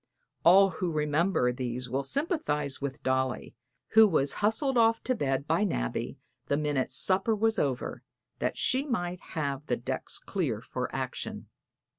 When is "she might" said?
8.57-9.21